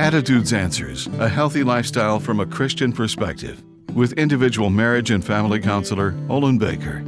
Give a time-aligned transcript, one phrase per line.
[0.00, 3.62] Attitudes Answers A Healthy Lifestyle from a Christian Perspective
[3.92, 7.04] with individual marriage and family counselor Olin Baker.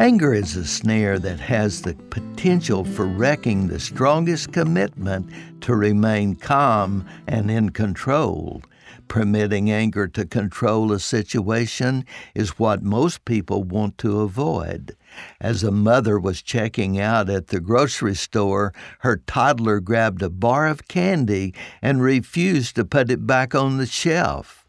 [0.00, 5.30] Anger is a snare that has the potential for wrecking the strongest commitment
[5.60, 8.62] to remain calm and in control.
[9.08, 14.96] Permitting anger to control a situation is what most people want to avoid.
[15.38, 20.66] As a mother was checking out at the grocery store, her toddler grabbed a bar
[20.66, 24.59] of candy and refused to put it back on the shelf.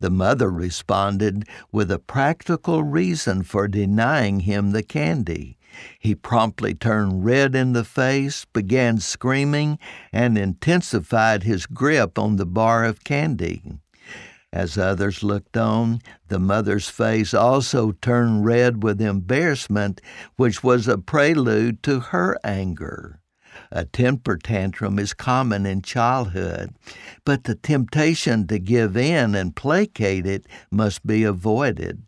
[0.00, 5.58] The mother responded with a practical reason for denying him the candy.
[5.98, 9.78] He promptly turned red in the face, began screaming,
[10.12, 13.62] and intensified his grip on the bar of candy.
[14.52, 20.00] As others looked on, the mother's face also turned red with embarrassment,
[20.36, 23.20] which was a prelude to her anger.
[23.70, 26.74] A temper tantrum is common in childhood,
[27.24, 32.02] but the temptation to give in and placate it must be avoided.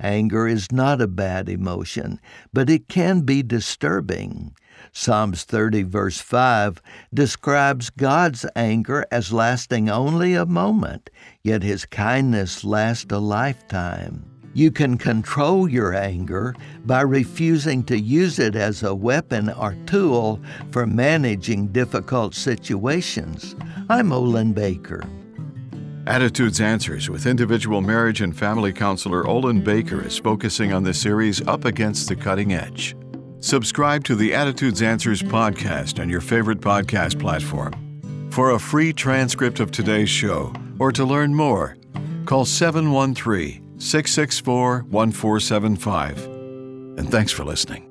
[0.00, 2.20] Anger is not a bad emotion,
[2.52, 4.54] but it can be disturbing.
[4.92, 6.80] Psalms 30, verse 5,
[7.12, 11.10] describes God's anger as lasting only a moment,
[11.42, 14.37] yet his kindness lasts a lifetime.
[14.54, 16.54] You can control your anger
[16.84, 23.54] by refusing to use it as a weapon or tool for managing difficult situations.
[23.88, 25.04] I'm Olin Baker.
[26.06, 31.46] Attitudes Answers with individual marriage and family counselor Olin Baker is focusing on the series
[31.46, 32.96] Up Against the Cutting Edge.
[33.40, 38.30] Subscribe to the Attitudes Answers podcast on your favorite podcast platform.
[38.30, 41.76] For a free transcript of today's show or to learn more,
[42.24, 46.24] call 713 664 1475.
[46.98, 47.87] And thanks for listening.